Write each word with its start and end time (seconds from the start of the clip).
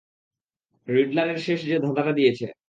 রিডলারের 0.87 1.39
শেষ 1.39 1.59
যে 1.65 1.77
ধাঁধাটা 1.79 2.11
দিয়েছে। 2.11 2.45